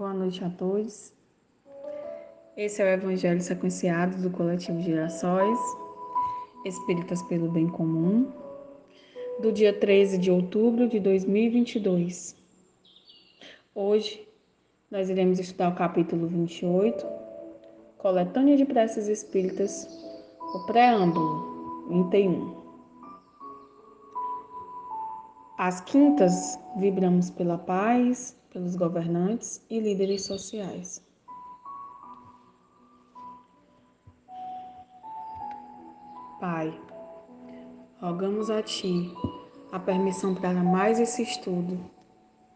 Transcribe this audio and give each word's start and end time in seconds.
Boa 0.00 0.14
noite 0.14 0.42
a 0.42 0.48
todos. 0.48 1.12
Esse 2.56 2.80
é 2.80 2.86
o 2.86 2.88
Evangelho 2.88 3.38
Sequenciado 3.42 4.16
do 4.16 4.30
Coletivo 4.30 4.80
Girassóis, 4.80 5.58
Espíritas 6.64 7.22
pelo 7.24 7.50
Bem 7.50 7.68
Comum, 7.68 8.32
do 9.42 9.52
dia 9.52 9.78
13 9.78 10.16
de 10.16 10.30
outubro 10.30 10.88
de 10.88 10.98
2022. 11.00 12.34
Hoje 13.74 14.26
nós 14.90 15.10
iremos 15.10 15.38
estudar 15.38 15.68
o 15.68 15.74
capítulo 15.74 16.26
28, 16.28 17.06
Coletânea 17.98 18.56
de 18.56 18.64
Preces 18.64 19.06
Espíritas, 19.06 19.86
o 20.54 20.64
preâmbulo 20.64 21.90
21. 21.90 22.56
Às 25.58 25.82
quintas, 25.82 26.58
vibramos 26.78 27.28
pela 27.28 27.58
paz, 27.58 28.39
pelos 28.50 28.76
governantes 28.76 29.64
e 29.70 29.80
líderes 29.80 30.24
sociais. 30.24 31.02
Pai, 36.40 36.78
rogamos 38.00 38.50
a 38.50 38.62
Ti 38.62 39.12
a 39.70 39.78
permissão 39.78 40.34
para 40.34 40.62
mais 40.62 40.98
esse 40.98 41.22
estudo 41.22 41.78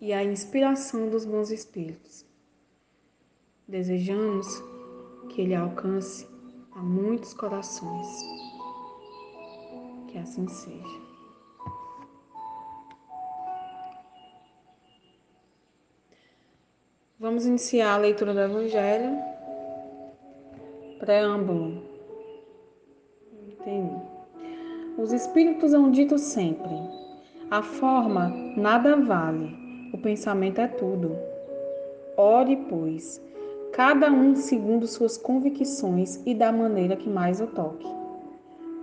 e 0.00 0.12
a 0.12 0.24
inspiração 0.24 1.08
dos 1.08 1.24
bons 1.24 1.50
espíritos. 1.50 2.26
Desejamos 3.68 4.46
que 5.28 5.42
ele 5.42 5.54
alcance 5.54 6.26
a 6.72 6.82
muitos 6.82 7.32
corações. 7.34 8.06
Que 10.08 10.18
assim 10.18 10.46
seja. 10.48 11.13
Vamos 17.24 17.46
iniciar 17.46 17.94
a 17.94 17.96
leitura 17.96 18.34
do 18.34 18.40
Evangelho. 18.40 19.16
Preâmbulo. 20.98 21.82
Entendi. 23.48 23.96
Os 24.98 25.10
Espíritos 25.10 25.72
hão 25.72 25.90
dito 25.90 26.18
sempre: 26.18 26.68
a 27.50 27.62
forma 27.62 28.28
nada 28.58 28.96
vale, 28.96 29.56
o 29.94 29.96
pensamento 29.96 30.60
é 30.60 30.68
tudo. 30.68 31.16
Ore, 32.18 32.56
pois, 32.68 33.22
cada 33.72 34.12
um 34.12 34.34
segundo 34.34 34.86
suas 34.86 35.16
convicções 35.16 36.22
e 36.26 36.34
da 36.34 36.52
maneira 36.52 36.94
que 36.94 37.08
mais 37.08 37.40
o 37.40 37.46
toque. 37.46 37.86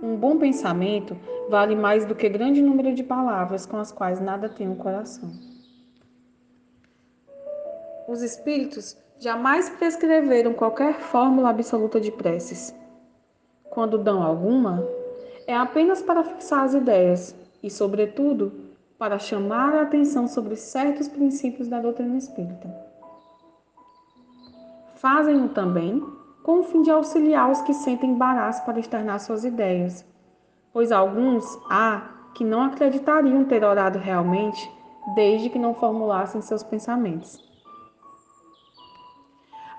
Um 0.02 0.16
bom 0.16 0.36
pensamento 0.36 1.16
vale 1.48 1.76
mais 1.76 2.04
do 2.04 2.16
que 2.16 2.28
grande 2.28 2.60
número 2.60 2.92
de 2.92 3.04
palavras 3.04 3.66
com 3.66 3.76
as 3.76 3.92
quais 3.92 4.20
nada 4.20 4.48
tem 4.48 4.68
o 4.68 4.74
coração. 4.74 5.30
Os 8.08 8.22
espíritos 8.22 8.96
jamais 9.18 9.68
prescreveram 9.70 10.52
qualquer 10.52 10.94
fórmula 10.94 11.50
absoluta 11.50 12.00
de 12.00 12.10
preces. 12.10 12.74
Quando 13.70 13.96
dão 13.96 14.22
alguma, 14.22 14.84
é 15.46 15.56
apenas 15.56 16.02
para 16.02 16.24
fixar 16.24 16.64
as 16.64 16.74
ideias 16.74 17.34
e, 17.62 17.70
sobretudo, 17.70 18.52
para 18.98 19.18
chamar 19.18 19.74
a 19.74 19.82
atenção 19.82 20.26
sobre 20.26 20.56
certos 20.56 21.08
princípios 21.08 21.68
da 21.68 21.80
doutrina 21.80 22.16
espírita. 22.16 22.68
Fazem-no 24.96 25.48
também 25.48 26.04
com 26.42 26.60
o 26.60 26.64
fim 26.64 26.82
de 26.82 26.90
auxiliar 26.90 27.50
os 27.50 27.60
que 27.62 27.72
sentem 27.72 28.10
embaraço 28.10 28.64
para 28.64 28.80
externar 28.80 29.20
suas 29.20 29.44
ideias, 29.44 30.04
pois 30.72 30.90
alguns 30.90 31.44
há 31.70 32.10
que 32.34 32.44
não 32.44 32.62
acreditariam 32.62 33.44
ter 33.44 33.62
orado 33.64 33.98
realmente 33.98 34.70
desde 35.14 35.50
que 35.50 35.58
não 35.58 35.74
formulassem 35.74 36.40
seus 36.40 36.62
pensamentos. 36.62 37.51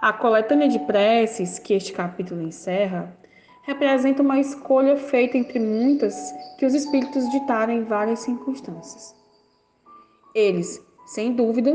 A 0.03 0.11
coletânea 0.11 0.67
de 0.67 0.79
preces 0.79 1.59
que 1.59 1.73
este 1.73 1.93
capítulo 1.93 2.41
encerra 2.41 3.15
representa 3.61 4.21
uma 4.21 4.37
escolha 4.37 4.97
feita 4.97 5.37
entre 5.37 5.61
muitas 5.61 6.13
que 6.57 6.65
os 6.65 6.73
espíritos 6.73 7.31
ditaram 7.31 7.71
em 7.71 7.85
várias 7.85 8.19
circunstâncias. 8.19 9.15
Eles, 10.35 10.85
sem 11.05 11.31
dúvida, 11.31 11.73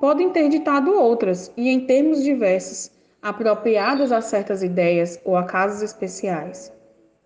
podem 0.00 0.30
ter 0.30 0.48
ditado 0.48 0.90
outras 0.90 1.52
e 1.54 1.68
em 1.68 1.84
termos 1.84 2.24
diversos, 2.24 2.90
apropriadas 3.20 4.10
a 4.10 4.22
certas 4.22 4.62
ideias 4.62 5.20
ou 5.22 5.36
a 5.36 5.44
casos 5.44 5.82
especiais. 5.82 6.72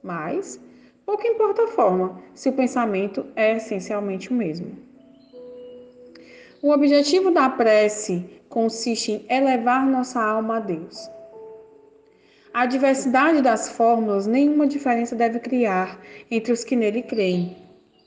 Mas 0.02 0.60
pouco 1.06 1.24
importa 1.28 1.62
a 1.62 1.68
forma, 1.68 2.20
se 2.34 2.48
o 2.48 2.52
pensamento 2.54 3.24
é 3.36 3.54
essencialmente 3.54 4.30
o 4.30 4.34
mesmo. 4.34 4.89
O 6.62 6.72
objetivo 6.72 7.30
da 7.30 7.48
prece 7.48 8.22
consiste 8.50 9.12
em 9.12 9.24
elevar 9.34 9.86
nossa 9.86 10.20
alma 10.22 10.58
a 10.58 10.60
Deus. 10.60 11.10
A 12.52 12.66
diversidade 12.66 13.40
das 13.40 13.70
fórmulas 13.70 14.26
nenhuma 14.26 14.66
diferença 14.66 15.16
deve 15.16 15.38
criar 15.38 15.98
entre 16.30 16.52
os 16.52 16.62
que 16.62 16.76
nele 16.76 17.00
creem, 17.00 17.56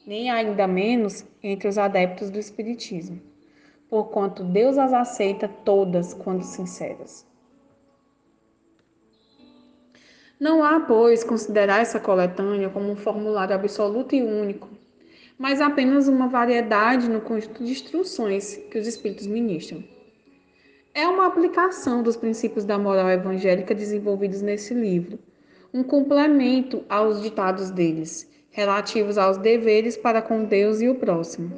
nem 0.05 0.29
ainda 0.29 0.67
menos 0.67 1.25
entre 1.41 1.67
os 1.67 1.79
adeptos 1.79 2.29
do 2.29 2.37
Espiritismo, 2.37 3.19
porquanto 3.89 4.43
Deus 4.43 4.77
as 4.77 4.93
aceita 4.93 5.47
todas 5.65 6.13
quando 6.13 6.43
sinceras. 6.43 7.25
Não 10.39 10.63
há, 10.63 10.79
pois, 10.79 11.23
considerar 11.23 11.81
essa 11.81 11.99
coletânea 11.99 12.69
como 12.69 12.91
um 12.91 12.95
formulário 12.95 13.55
absoluto 13.55 14.13
e 14.13 14.21
único, 14.21 14.69
mas 15.38 15.61
apenas 15.61 16.07
uma 16.07 16.27
variedade 16.27 17.09
no 17.09 17.21
conjunto 17.21 17.63
de 17.63 17.71
instruções 17.71 18.57
que 18.69 18.77
os 18.77 18.88
Espíritos 18.88 19.27
ministram 19.27 19.83
é 20.95 21.07
uma 21.07 21.25
aplicação 21.25 22.03
dos 22.03 22.16
princípios 22.16 22.66
da 22.66 22.77
moral 22.77 23.09
evangélica 23.09 23.73
desenvolvidos 23.73 24.44
nesse 24.44 24.75
livro, 24.75 25.17
um 25.73 25.81
complemento 25.81 26.83
aos 26.88 27.19
ditados 27.19 27.71
deles, 27.71 28.29
relativos 28.51 29.17
aos 29.17 29.38
deveres 29.38 29.97
para 29.97 30.21
com 30.21 30.44
Deus 30.44 30.81
e 30.81 30.89
o 30.89 30.95
próximo. 30.95 31.51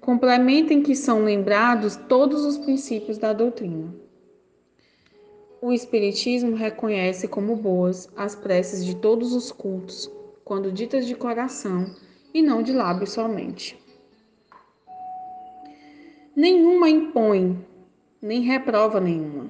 Complemento 0.00 0.72
em 0.72 0.82
que 0.82 0.94
são 0.94 1.24
lembrados 1.24 1.96
todos 2.08 2.44
os 2.44 2.56
princípios 2.56 3.18
da 3.18 3.32
doutrina. 3.32 3.92
O 5.60 5.72
Espiritismo 5.72 6.54
reconhece 6.54 7.26
como 7.26 7.56
boas 7.56 8.08
as 8.14 8.36
preces 8.36 8.84
de 8.84 8.94
todos 8.94 9.32
os 9.32 9.50
cultos, 9.50 10.08
quando 10.44 10.70
ditas 10.70 11.06
de 11.06 11.16
coração 11.16 11.86
e 12.34 12.42
não 12.42 12.62
de 12.62 12.72
lábios 12.72 13.12
somente. 13.12 13.78
Nenhuma 16.34 16.90
impõe 16.90 17.64
nem 18.20 18.42
reprova 18.42 19.00
nenhuma. 19.00 19.48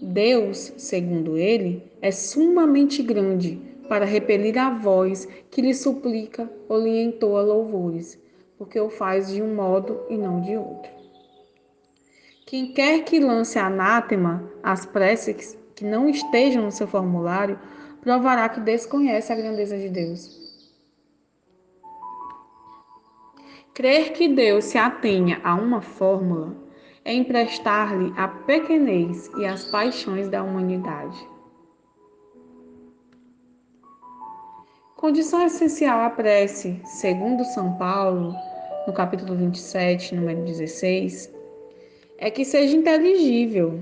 Deus, 0.00 0.72
segundo 0.78 1.36
ele, 1.36 1.82
é 2.00 2.10
sumamente 2.10 3.02
grande 3.02 3.60
para 3.88 4.04
repelir 4.04 4.56
a 4.56 4.70
voz 4.70 5.28
que 5.50 5.60
lhe 5.60 5.74
suplica 5.74 6.50
ou 6.68 6.80
lhe 6.80 7.02
entoa 7.02 7.42
louvores, 7.42 8.18
porque 8.56 8.80
o 8.80 8.88
faz 8.88 9.28
de 9.28 9.42
um 9.42 9.54
modo 9.54 10.00
e 10.08 10.16
não 10.16 10.40
de 10.40 10.56
outro. 10.56 10.90
Quem 12.46 12.72
quer 12.72 13.04
que 13.04 13.20
lance 13.20 13.58
anátema 13.58 14.50
às 14.62 14.86
preces 14.86 15.58
que 15.74 15.84
não 15.84 16.08
estejam 16.08 16.64
no 16.64 16.72
seu 16.72 16.86
formulário, 16.86 17.58
provará 18.00 18.48
que 18.48 18.60
desconhece 18.60 19.32
a 19.32 19.36
grandeza 19.36 19.76
de 19.76 19.88
Deus. 19.88 20.48
Crer 23.74 24.12
que 24.12 24.28
Deus 24.28 24.64
se 24.64 24.76
atenha 24.76 25.40
a 25.44 25.54
uma 25.54 25.80
fórmula 25.80 26.56
é 27.04 27.14
emprestar-lhe 27.14 28.12
a 28.16 28.28
pequenez 28.28 29.30
e 29.38 29.46
as 29.46 29.64
paixões 29.64 30.28
da 30.28 30.42
humanidade. 30.42 31.16
Condição 34.96 35.46
essencial 35.46 36.00
à 36.00 36.10
prece, 36.10 36.80
segundo 36.84 37.44
São 37.44 37.78
Paulo, 37.78 38.34
no 38.84 38.92
capítulo 38.92 39.36
27, 39.36 40.16
número 40.16 40.44
16, 40.44 41.32
é 42.18 42.32
que 42.32 42.44
seja 42.44 42.76
inteligível, 42.76 43.80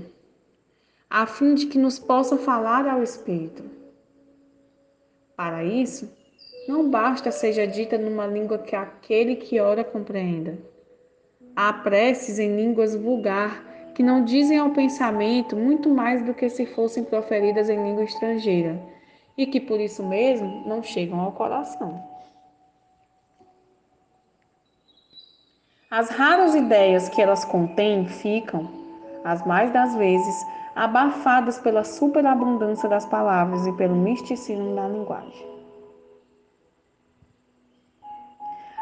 a 1.09 1.25
fim 1.25 1.55
de 1.55 1.65
que 1.65 1.79
nos 1.79 1.97
possa 1.97 2.37
falar 2.37 2.87
ao 2.87 3.01
Espírito. 3.01 3.76
Para 5.37 5.63
isso, 5.63 6.11
não 6.67 6.89
basta 6.89 7.29
seja 7.29 7.67
dita 7.67 7.95
numa 7.95 8.25
língua 8.25 8.57
que 8.57 8.75
aquele 8.75 9.35
que 9.35 9.59
ora 9.59 9.83
compreenda. 9.83 10.57
Há 11.55 11.71
preces 11.71 12.39
em 12.39 12.55
línguas 12.55 12.95
vulgar 12.95 13.63
que 13.93 14.01
não 14.01 14.25
dizem 14.25 14.57
ao 14.57 14.71
pensamento 14.71 15.55
muito 15.55 15.91
mais 15.91 16.23
do 16.23 16.33
que 16.33 16.49
se 16.49 16.65
fossem 16.65 17.03
proferidas 17.03 17.69
em 17.69 17.83
língua 17.83 18.03
estrangeira 18.03 18.81
e 19.37 19.45
que 19.45 19.61
por 19.61 19.79
isso 19.79 20.03
mesmo 20.03 20.67
não 20.67 20.81
chegam 20.81 21.19
ao 21.19 21.31
coração. 21.31 22.03
As 25.91 26.09
raras 26.09 26.55
ideias 26.55 27.09
que 27.09 27.21
elas 27.21 27.45
contêm 27.45 28.07
ficam, 28.07 28.67
as 29.23 29.45
mais 29.45 29.71
das 29.71 29.95
vezes, 29.95 30.35
abafadas 30.77 31.57
pela 31.57 31.83
superabundância 31.83 32.87
das 32.87 33.03
palavras 33.03 33.65
e 33.65 33.73
pelo 33.73 33.95
misticismo 33.95 34.75
da 34.75 34.87
linguagem. 34.87 35.57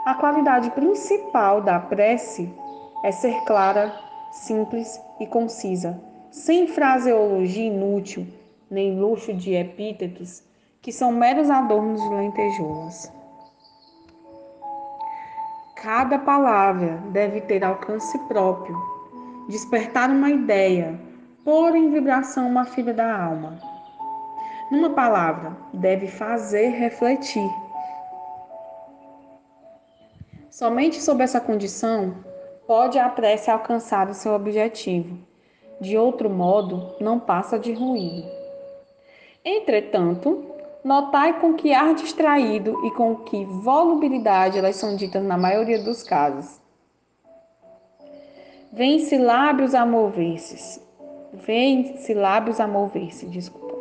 A 0.06 0.14
qualidade 0.14 0.70
principal 0.72 1.62
da 1.62 1.80
prece 1.80 2.54
é 3.02 3.14
ser 3.14 3.46
clara, 3.46 3.98
simples 4.34 5.02
e 5.22 5.26
concisa, 5.26 5.98
sem 6.30 6.68
fraseologia 6.68 7.66
inútil, 7.66 8.28
nem 8.70 9.00
luxo 9.00 9.34
de 9.34 9.54
epítetos 9.54 10.44
que 10.82 10.92
são 10.92 11.14
meros 11.14 11.50
adornos 11.50 12.02
de 12.02 12.10
lentejoulas. 12.10 13.12
Cada 15.78 16.20
palavra 16.20 16.98
deve 17.12 17.40
ter 17.42 17.64
alcance 17.64 18.20
próprio, 18.28 18.76
despertar 19.48 20.10
uma 20.10 20.30
ideia, 20.30 21.00
pôr 21.46 21.76
em 21.76 21.92
vibração 21.92 22.48
uma 22.48 22.66
fibra 22.66 22.92
da 22.92 23.24
alma. 23.24 23.60
Numa 24.72 24.90
palavra, 24.90 25.56
deve 25.72 26.08
fazer 26.08 26.70
refletir. 26.70 27.48
Somente 30.50 31.00
sob 31.00 31.24
essa 31.24 31.40
condição 31.40 32.16
pode 32.66 32.98
a 32.98 33.08
prece 33.08 33.52
alcançar 33.52 34.10
o 34.10 34.14
seu 34.16 34.34
objetivo. 34.34 35.20
De 35.80 35.96
outro 35.96 36.32
modo, 36.32 36.96
não 37.00 37.20
passa 37.20 37.60
de 37.60 37.74
ruído. 37.74 38.28
Entretanto, 39.44 40.48
notai 40.84 41.40
com 41.40 41.54
que 41.54 41.76
ar 41.76 41.94
distraído 41.94 42.88
e 42.88 42.92
com 42.92 43.18
que 43.18 43.46
volubilidade 43.46 44.58
elas 44.58 44.78
são 44.78 44.96
ditas 44.96 45.24
na 45.24 45.38
maioria 45.38 45.78
dos 45.84 46.02
casos. 46.02 46.60
Vêm-se 48.74 49.16
lábios 49.20 49.76
a 49.76 49.86
mover-se. 49.86 50.84
Vêm-se 51.44 52.14
lábios 52.14 52.60
a 52.60 52.68
mover-se, 52.68 53.26
desculpa. 53.26 53.76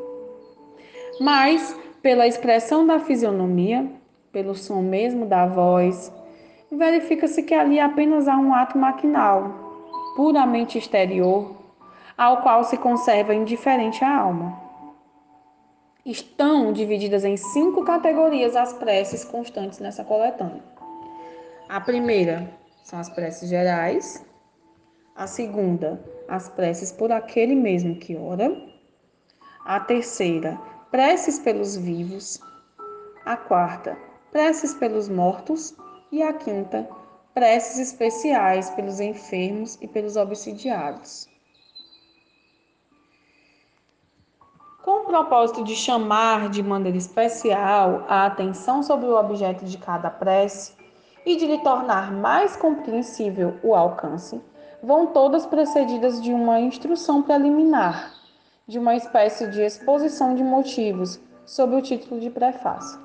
Mas, 1.20 1.78
pela 2.02 2.26
expressão 2.26 2.86
da 2.86 2.98
fisionomia, 2.98 3.88
pelo 4.32 4.54
som 4.54 4.82
mesmo 4.82 5.26
da 5.26 5.46
voz, 5.46 6.12
verifica-se 6.70 7.42
que 7.42 7.54
ali 7.54 7.78
apenas 7.78 8.26
há 8.26 8.36
um 8.36 8.52
ato 8.52 8.76
maquinal, 8.76 9.52
puramente 10.16 10.76
exterior, 10.76 11.54
ao 12.16 12.42
qual 12.42 12.64
se 12.64 12.76
conserva 12.76 13.34
indiferente 13.34 14.04
a 14.04 14.18
alma. 14.18 14.60
Estão 16.04 16.72
divididas 16.72 17.24
em 17.24 17.36
cinco 17.36 17.84
categorias 17.84 18.56
as 18.56 18.72
preces 18.72 19.24
constantes 19.24 19.78
nessa 19.78 20.04
coletânea. 20.04 20.62
A 21.68 21.80
primeira 21.80 22.50
são 22.82 22.98
as 22.98 23.08
preces 23.08 23.48
gerais, 23.48 24.24
a 25.16 25.26
segunda, 25.26 26.02
as 26.28 26.48
preces 26.48 26.90
por 26.92 27.12
aquele 27.12 27.54
mesmo 27.54 27.96
que 27.96 28.16
ora, 28.16 28.56
a 29.64 29.80
terceira, 29.80 30.58
preces 30.90 31.38
pelos 31.38 31.76
vivos, 31.76 32.40
a 33.24 33.36
quarta, 33.36 33.96
preces 34.30 34.74
pelos 34.74 35.08
mortos. 35.08 35.74
E 36.12 36.22
a 36.22 36.32
quinta, 36.32 36.88
preces 37.34 37.76
especiais 37.80 38.70
pelos 38.70 39.00
enfermos 39.00 39.76
e 39.80 39.88
pelos 39.88 40.14
obsidiados. 40.14 41.28
Com 44.84 45.00
o 45.00 45.04
propósito 45.06 45.64
de 45.64 45.74
chamar 45.74 46.50
de 46.50 46.62
maneira 46.62 46.96
especial 46.96 48.04
a 48.06 48.26
atenção 48.26 48.80
sobre 48.80 49.06
o 49.06 49.18
objeto 49.18 49.64
de 49.64 49.76
cada 49.76 50.08
prece 50.08 50.74
e 51.26 51.34
de 51.34 51.48
lhe 51.48 51.58
tornar 51.64 52.12
mais 52.12 52.54
compreensível 52.54 53.58
o 53.64 53.74
alcance, 53.74 54.40
vão 54.84 55.06
todas 55.06 55.46
precedidas 55.46 56.22
de 56.22 56.32
uma 56.32 56.60
instrução 56.60 57.22
preliminar, 57.22 58.12
de 58.66 58.78
uma 58.78 58.94
espécie 58.94 59.46
de 59.48 59.62
exposição 59.62 60.34
de 60.34 60.44
motivos, 60.44 61.18
sob 61.46 61.74
o 61.74 61.82
título 61.82 62.20
de 62.20 62.28
prefácio. 62.28 63.02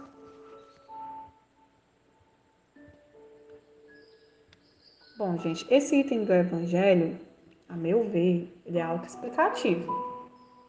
Bom, 5.17 5.37
gente, 5.37 5.65
esse 5.69 5.97
item 5.97 6.23
do 6.23 6.33
Evangelho, 6.33 7.19
a 7.67 7.75
meu 7.75 8.07
ver, 8.09 8.53
ele 8.65 8.77
é 8.77 8.81
autoexplicativo. 8.81 9.91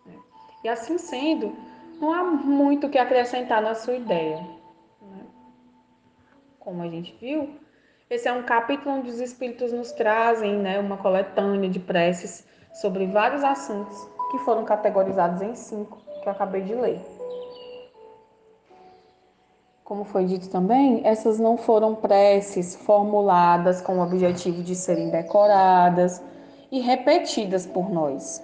Né? 0.05 0.15
E 0.65 0.69
assim 0.69 0.99
sendo, 0.99 1.57
não 2.01 2.13
há 2.13 2.25
muito 2.25 2.87
o 2.87 2.91
que 2.91 2.99
acrescentar 2.99 3.63
na 3.63 3.75
sua 3.75 3.95
ideia. 3.95 4.39
Né? 5.03 5.25
Como 6.59 6.83
a 6.83 6.89
gente 6.89 7.17
viu, 7.21 7.60
esse 8.11 8.27
é 8.27 8.33
um 8.33 8.43
capítulo 8.43 8.97
onde 8.97 9.09
os 9.09 9.21
Espíritos 9.21 9.73
nos 9.73 9.93
trazem 9.93 10.57
né, 10.59 10.81
uma 10.81 10.97
coletânea 10.97 11.71
de 11.71 11.79
preces 11.79 12.45
sobre 12.75 13.07
vários 13.07 13.45
assuntos 13.45 13.97
que 14.33 14.39
foram 14.39 14.65
categorizados 14.65 15.41
em 15.41 15.55
cinco, 15.55 15.97
que 16.21 16.29
eu 16.29 16.33
acabei 16.33 16.63
de 16.63 16.75
ler. 16.75 17.01
Como 19.85 20.05
foi 20.05 20.25
dito 20.25 20.49
também, 20.51 21.03
essas 21.05 21.39
não 21.39 21.57
foram 21.57 21.95
preces 21.95 22.75
formuladas 22.75 23.81
com 23.81 23.99
o 23.99 24.03
objetivo 24.03 24.61
de 24.61 24.75
serem 24.75 25.11
decoradas 25.11 26.21
e 26.71 26.81
repetidas 26.81 27.65
por 27.65 27.91
nós. 27.91 28.43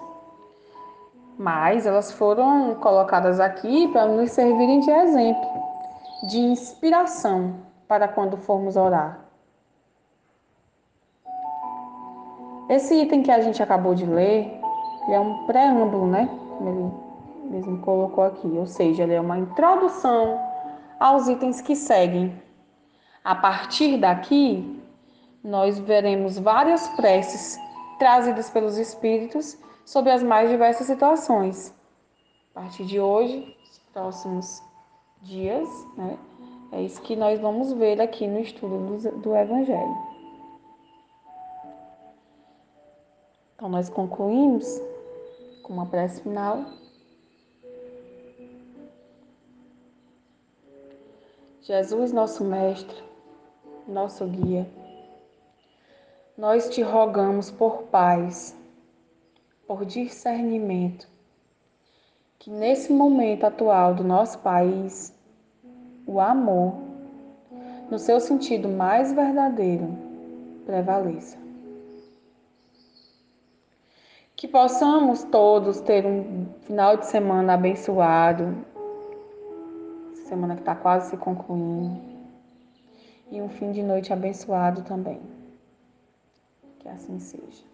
Mas 1.36 1.86
elas 1.86 2.12
foram 2.12 2.76
colocadas 2.76 3.40
aqui 3.40 3.88
para 3.88 4.06
nos 4.06 4.30
servirem 4.30 4.78
de 4.78 4.90
exemplo, 4.90 5.48
de 6.28 6.38
inspiração 6.38 7.56
para 7.88 8.06
quando 8.06 8.36
formos 8.36 8.76
orar. 8.76 9.25
Esse 12.68 12.94
item 12.94 13.22
que 13.22 13.30
a 13.30 13.40
gente 13.40 13.62
acabou 13.62 13.94
de 13.94 14.04
ler, 14.04 14.60
é 15.08 15.20
um 15.20 15.46
preâmbulo, 15.46 16.06
né? 16.06 16.28
Ele 16.60 16.90
mesmo 17.50 17.78
colocou 17.78 18.24
aqui, 18.24 18.48
ou 18.48 18.66
seja, 18.66 19.04
ele 19.04 19.14
é 19.14 19.20
uma 19.20 19.38
introdução 19.38 20.40
aos 20.98 21.28
itens 21.28 21.60
que 21.60 21.76
seguem. 21.76 22.34
A 23.22 23.34
partir 23.34 23.98
daqui, 23.98 24.82
nós 25.44 25.78
veremos 25.78 26.38
várias 26.38 26.88
preces 26.90 27.56
trazidas 27.98 28.50
pelos 28.50 28.76
Espíritos 28.76 29.56
sobre 29.84 30.10
as 30.10 30.22
mais 30.22 30.50
diversas 30.50 30.88
situações. 30.88 31.72
A 32.54 32.62
partir 32.62 32.84
de 32.84 32.98
hoje, 32.98 33.56
os 33.62 33.78
próximos 33.92 34.62
dias, 35.22 35.68
né, 35.96 36.18
é 36.72 36.82
isso 36.82 37.00
que 37.02 37.14
nós 37.14 37.38
vamos 37.38 37.72
ver 37.72 38.00
aqui 38.00 38.26
no 38.26 38.40
estudo 38.40 38.78
do, 38.78 39.18
do 39.18 39.36
Evangelho. 39.36 40.15
Então, 43.56 43.70
nós 43.70 43.88
concluímos 43.88 44.66
com 45.62 45.72
uma 45.72 45.86
prece 45.86 46.20
final. 46.20 46.66
Jesus, 51.62 52.12
nosso 52.12 52.44
Mestre, 52.44 53.02
nosso 53.88 54.26
guia, 54.26 54.68
nós 56.36 56.68
te 56.68 56.82
rogamos 56.82 57.50
por 57.50 57.84
paz, 57.84 58.54
por 59.66 59.86
discernimento, 59.86 61.08
que 62.38 62.50
nesse 62.50 62.92
momento 62.92 63.44
atual 63.44 63.94
do 63.94 64.04
nosso 64.04 64.38
país, 64.40 65.14
o 66.06 66.20
amor, 66.20 66.74
no 67.90 67.98
seu 67.98 68.20
sentido 68.20 68.68
mais 68.68 69.12
verdadeiro, 69.12 69.88
prevaleça. 70.66 71.45
Que 74.36 74.46
possamos 74.46 75.24
todos 75.24 75.80
ter 75.80 76.04
um 76.04 76.46
final 76.66 76.98
de 76.98 77.06
semana 77.06 77.54
abençoado, 77.54 78.54
semana 80.28 80.54
que 80.54 80.60
está 80.60 80.74
quase 80.74 81.08
se 81.08 81.16
concluindo. 81.16 81.98
E 83.30 83.40
um 83.40 83.48
fim 83.48 83.72
de 83.72 83.82
noite 83.82 84.12
abençoado 84.12 84.82
também. 84.82 85.22
Que 86.78 86.86
assim 86.86 87.18
seja. 87.18 87.64